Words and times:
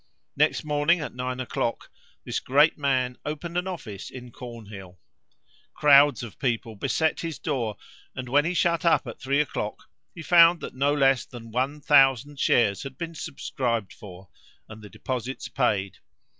Next 0.35 0.63
morning, 0.63 0.99
at 0.99 1.13
nine 1.13 1.39
o'clock, 1.39 1.91
this 2.25 2.39
great 2.39 2.75
man 2.75 3.19
opened 3.23 3.55
an 3.55 3.67
office 3.67 4.09
in 4.09 4.31
Cornhill. 4.31 4.97
Crowds 5.75 6.23
of 6.23 6.39
people 6.39 6.75
beset 6.75 7.19
his 7.19 7.37
door, 7.37 7.77
and 8.15 8.27
when 8.27 8.43
he 8.43 8.55
shut 8.55 8.83
up 8.83 9.05
at 9.05 9.19
three 9.21 9.39
o'clock, 9.39 9.87
he 10.15 10.23
found 10.23 10.59
that 10.61 10.73
no 10.73 10.91
less 10.91 11.23
than 11.25 11.51
one 11.51 11.81
thousand 11.81 12.39
shares 12.39 12.81
had 12.81 12.97
been 12.97 13.13
subscribed 13.13 13.93
for, 13.93 14.29
and 14.67 14.81
the 14.81 14.89
deposits 14.89 15.47
paid. 15.49 15.99